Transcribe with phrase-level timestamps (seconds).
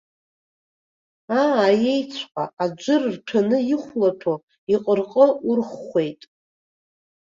[1.39, 4.35] Аа, аиеиҵәҟьа, аџыр рҭәаны ихәлаҭәо,
[4.73, 6.21] иҟырҟы урхәхәеит.